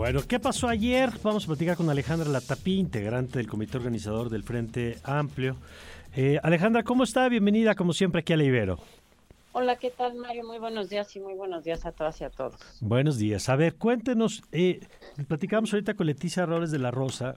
[0.00, 1.10] Bueno, ¿qué pasó ayer?
[1.22, 5.56] Vamos a platicar con Alejandra Latapí, integrante del comité organizador del Frente Amplio.
[6.16, 7.28] Eh, Alejandra, ¿cómo está?
[7.28, 8.78] Bienvenida, como siempre, aquí a la Ibero.
[9.52, 10.46] Hola, ¿qué tal, Mario?
[10.46, 12.54] Muy buenos días y muy buenos días a todas y a todos.
[12.80, 13.50] Buenos días.
[13.50, 14.80] A ver, cuéntenos, eh,
[15.28, 17.36] platicamos ahorita con Leticia Roles de la Rosa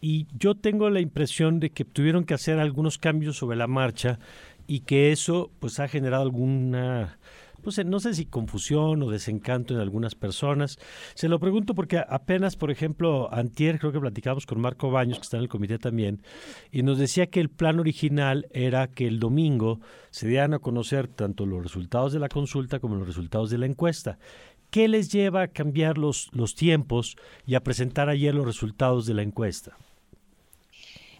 [0.00, 4.20] y yo tengo la impresión de que tuvieron que hacer algunos cambios sobre la marcha
[4.68, 7.18] y que eso pues ha generado alguna
[7.66, 10.78] pues no sé si confusión o desencanto en algunas personas.
[11.14, 15.24] Se lo pregunto porque apenas, por ejemplo, antier creo que platicamos con Marco Baños, que
[15.24, 16.22] está en el comité también,
[16.70, 21.08] y nos decía que el plan original era que el domingo se dieran a conocer
[21.08, 24.16] tanto los resultados de la consulta como los resultados de la encuesta.
[24.70, 29.14] ¿Qué les lleva a cambiar los, los tiempos y a presentar ayer los resultados de
[29.14, 29.76] la encuesta?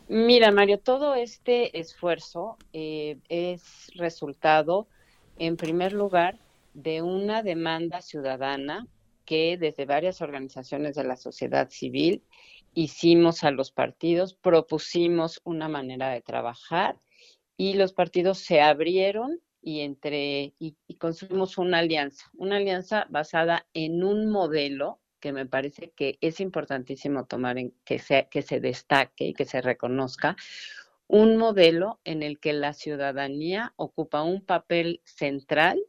[0.06, 4.86] Mira, Mario, todo este esfuerzo eh, es resultado
[5.38, 6.38] en primer lugar,
[6.74, 8.86] de una demanda ciudadana
[9.24, 12.22] que desde varias organizaciones de la sociedad civil
[12.74, 17.00] hicimos a los partidos, propusimos una manera de trabajar
[17.56, 24.04] y los partidos se abrieron y entre y, construimos una alianza, una alianza basada en
[24.04, 29.28] un modelo que me parece que es importantísimo tomar en que se, que se destaque
[29.28, 30.36] y que se reconozca,
[31.08, 35.80] un modelo en el que la ciudadanía ocupa un papel central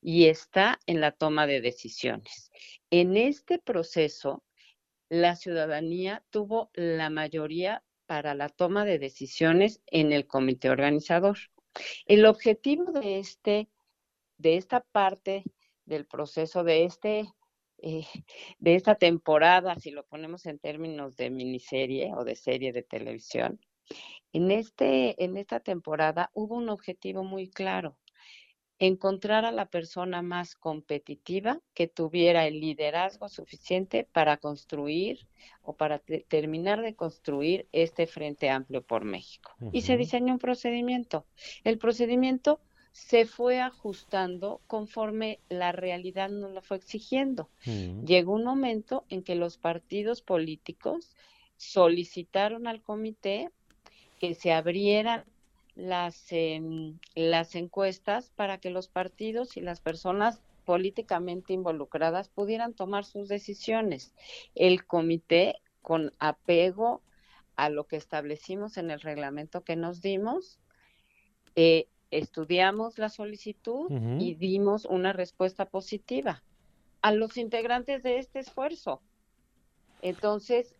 [0.00, 2.50] y está en la toma de decisiones.
[2.90, 4.42] En este proceso,
[5.08, 11.38] la ciudadanía tuvo la mayoría para la toma de decisiones en el comité organizador.
[12.06, 13.68] El objetivo de, este,
[14.36, 15.44] de esta parte
[15.86, 17.26] del proceso, de, este,
[17.78, 18.06] eh,
[18.58, 23.58] de esta temporada, si lo ponemos en términos de miniserie o de serie de televisión,
[24.32, 27.96] en, este, en esta temporada hubo un objetivo muy claro,
[28.78, 35.28] encontrar a la persona más competitiva que tuviera el liderazgo suficiente para construir
[35.62, 39.52] o para terminar de construir este Frente Amplio por México.
[39.70, 41.26] Y se diseñó un procedimiento.
[41.62, 47.50] El procedimiento se fue ajustando conforme la realidad nos lo fue exigiendo.
[48.04, 51.14] Llegó un momento en que los partidos políticos
[51.56, 53.50] solicitaron al comité
[54.22, 55.24] que se abrieran
[55.74, 63.04] las, em, las encuestas para que los partidos y las personas políticamente involucradas pudieran tomar
[63.04, 64.14] sus decisiones.
[64.54, 67.02] El comité, con apego
[67.56, 70.60] a lo que establecimos en el reglamento que nos dimos,
[71.56, 73.90] eh, estudiamos la solicitud
[74.20, 76.44] y dimos una respuesta positiva
[77.00, 79.02] a los integrantes de este esfuerzo.
[80.00, 80.76] Entonces,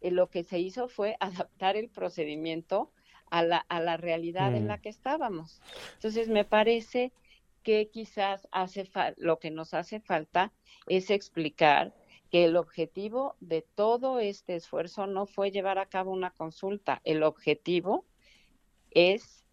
[0.00, 2.92] eh, lo que se hizo fue adaptar el procedimiento
[3.30, 4.68] a la, a la realidad en mm.
[4.68, 5.60] la que estábamos.
[5.94, 7.12] Entonces, me parece
[7.62, 10.52] que quizás hace lo que nos hace falta
[10.86, 11.92] es explicar
[12.30, 17.22] que el objetivo de todo este esfuerzo no fue llevar a cabo una consulta, el
[17.24, 18.04] objetivo
[18.90, 19.44] es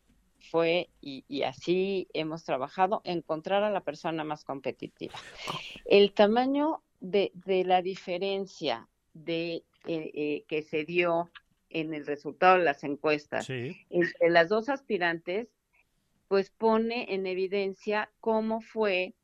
[0.51, 5.15] fue, y, y, así hemos trabajado, encontrar a la persona más competitiva.
[5.85, 11.31] El tamaño de, de la diferencia de eh, eh, que se dio
[11.69, 15.47] en el resultado de las encuestas entre las dos aspirantes,
[16.27, 19.15] pues pone en evidencia cómo fue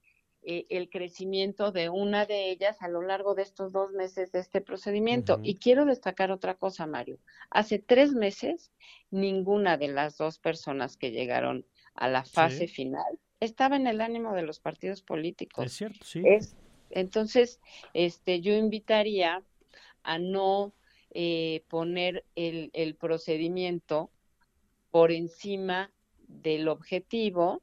[0.42, 4.40] eh, el crecimiento de una de ellas a lo largo de estos dos meses de
[4.40, 5.40] este procedimiento.
[5.44, 7.20] Y quiero destacar otra cosa, Mario.
[7.50, 8.72] Hace tres meses,
[9.12, 14.34] ninguna de las dos personas que llegaron a la fase final estaba en el ánimo
[14.34, 15.66] de los partidos políticos.
[15.66, 16.24] Es cierto, sí.
[16.90, 17.60] entonces,
[17.94, 19.44] este, yo invitaría
[20.10, 20.74] a no
[21.12, 24.10] eh, poner el, el procedimiento
[24.90, 25.92] por encima
[26.28, 27.62] del objetivo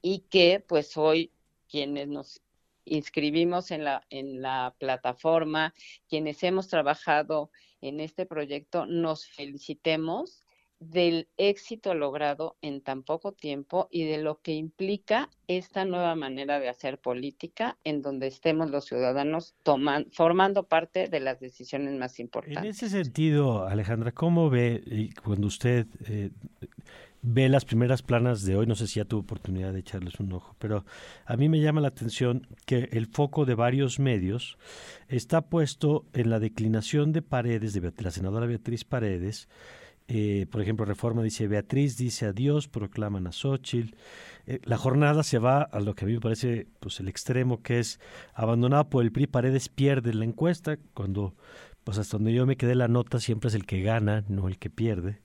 [0.00, 1.32] y que pues hoy
[1.68, 2.40] quienes nos
[2.86, 5.74] inscribimos en la, en la plataforma,
[6.08, 7.50] quienes hemos trabajado
[7.82, 10.44] en este proyecto, nos felicitemos
[10.80, 16.60] del éxito logrado en tan poco tiempo y de lo que implica esta nueva manera
[16.60, 22.18] de hacer política en donde estemos los ciudadanos toman, formando parte de las decisiones más
[22.20, 22.62] importantes.
[22.62, 26.30] En ese sentido, Alejandra, ¿cómo ve cuando usted eh,
[27.22, 28.66] ve las primeras planas de hoy?
[28.66, 30.84] No sé si ya tuvo oportunidad de echarles un ojo, pero
[31.24, 34.58] a mí me llama la atención que el foco de varios medios
[35.08, 39.48] está puesto en la declinación de Paredes, de la senadora Beatriz Paredes,
[40.06, 43.94] eh, por ejemplo, Reforma dice, Beatriz dice adiós, proclaman a Xochitl.
[44.46, 47.62] Eh, la jornada se va a lo que a mí me parece pues, el extremo,
[47.62, 48.00] que es
[48.34, 51.34] abandonada por el PRI, Paredes pierde la encuesta, cuando,
[51.84, 54.58] pues hasta donde yo me quedé la nota, siempre es el que gana, no el
[54.58, 55.22] que pierde.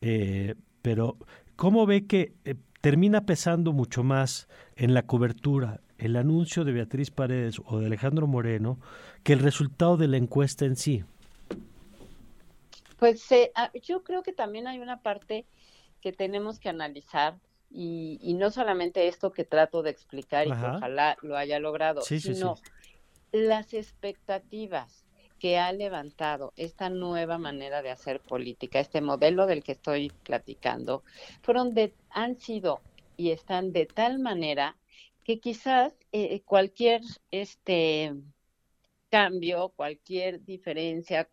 [0.00, 1.16] Eh, pero,
[1.56, 2.32] ¿cómo ve que
[2.80, 8.26] termina pesando mucho más en la cobertura el anuncio de Beatriz Paredes o de Alejandro
[8.26, 8.78] Moreno
[9.22, 11.04] que el resultado de la encuesta en sí?
[13.02, 13.50] Pues eh,
[13.82, 15.44] yo creo que también hay una parte
[16.00, 17.36] que tenemos que analizar
[17.68, 22.54] y, no solamente esto que trato de explicar y que ojalá lo haya logrado, sino
[23.32, 25.04] las expectativas
[25.40, 31.02] que ha levantado esta nueva manera de hacer política, este modelo del que estoy platicando,
[31.42, 32.82] fueron de, han sido
[33.16, 34.76] y están de tal manera
[35.24, 37.00] que quizás eh, cualquier
[37.32, 38.14] este
[39.12, 41.28] cambio, cualquier diferencia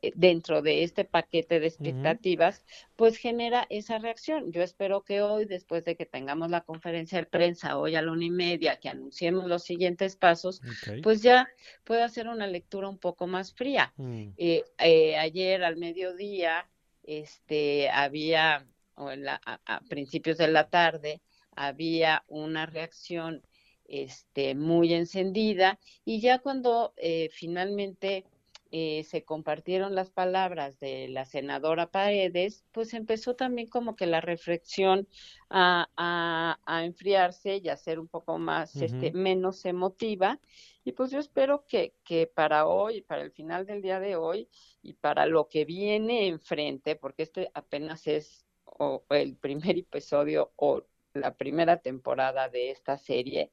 [0.00, 2.64] eh, dentro de este paquete de expectativas,
[2.96, 4.50] pues genera esa reacción.
[4.50, 8.12] Yo espero que hoy, después de que tengamos la conferencia de prensa, hoy a la
[8.12, 10.62] una y media, que anunciemos los siguientes pasos,
[11.02, 11.46] pues ya
[11.84, 13.92] pueda hacer una lectura un poco más fría.
[13.98, 14.28] Mm.
[14.38, 16.66] Eh, eh, ayer al mediodía,
[17.02, 21.20] este, había, o en la, a principios de la tarde,
[21.54, 23.42] había una reacción
[23.88, 28.24] este, muy encendida y ya cuando eh, finalmente
[28.70, 34.20] eh, se compartieron las palabras de la senadora Paredes, pues empezó también como que la
[34.20, 35.08] reflexión
[35.48, 40.38] a, a, enfriarse y a ser un poco más, este, menos emotiva.
[40.84, 44.50] Y pues yo espero que, que para hoy, para el final del día de hoy
[44.82, 50.82] y para lo que viene enfrente, porque este apenas es o, el primer episodio o
[51.18, 53.50] la primera temporada de esta serie,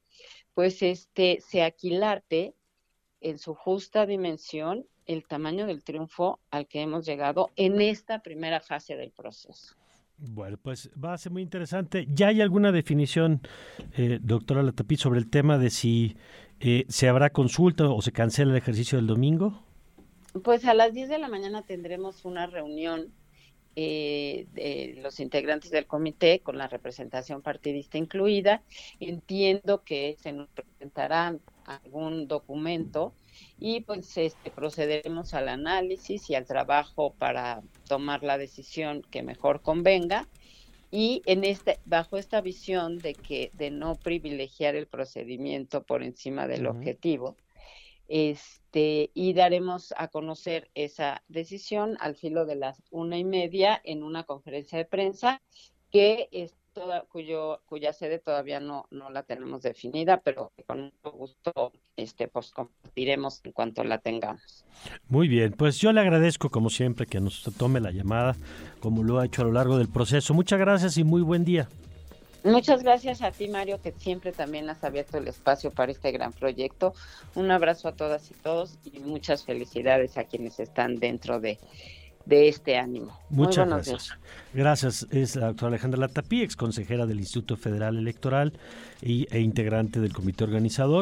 [0.54, 2.54] pues este se aquilate
[3.20, 8.60] en su justa dimensión el tamaño del triunfo al que hemos llegado en esta primera
[8.60, 9.76] fase del proceso.
[10.18, 12.06] Bueno, pues va a ser muy interesante.
[12.08, 13.42] ¿Ya hay alguna definición,
[13.96, 16.16] eh, doctora Latapí, sobre el tema de si
[16.60, 19.62] eh, se habrá consulta o se cancela el ejercicio del domingo?
[20.42, 23.12] Pues a las 10 de la mañana tendremos una reunión
[23.76, 28.62] eh, de los integrantes del comité con la representación partidista incluida.
[29.00, 31.36] Entiendo que se nos presentará
[31.66, 33.14] algún documento
[33.58, 39.60] y pues este, procederemos al análisis y al trabajo para tomar la decisión que mejor
[39.60, 40.26] convenga
[40.90, 46.46] y en este bajo esta visión de que de no privilegiar el procedimiento por encima
[46.46, 47.36] del objetivo
[48.08, 54.02] este, y daremos a conocer esa decisión al filo de las una y media en
[54.02, 55.42] una conferencia de prensa
[55.90, 61.16] que es toda, cuyo, cuya sede todavía no, no la tenemos definida, pero con mucho
[61.16, 64.66] gusto este, pues compartiremos en cuanto la tengamos.
[65.08, 68.36] Muy bien, pues yo le agradezco como siempre que nos tome la llamada,
[68.80, 70.34] como lo ha hecho a lo largo del proceso.
[70.34, 71.66] Muchas gracias y muy buen día.
[72.46, 76.32] Muchas gracias a ti, Mario, que siempre también has abierto el espacio para este gran
[76.32, 76.94] proyecto.
[77.34, 81.58] Un abrazo a todas y todos y muchas felicidades a quienes están dentro de,
[82.28, 83.18] este ánimo.
[83.30, 84.18] Muchas gracias.
[84.52, 85.06] Gracias.
[85.10, 88.52] Es la doctora Alejandra Latapí, ex consejera del Instituto Federal Electoral
[89.00, 90.94] y, e integrante del comité organizador.